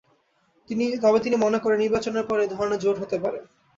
[1.01, 3.39] তবে তিনি মনে করেন, নির্বাচনের পরে এ ধরনের জোট হতে পারে।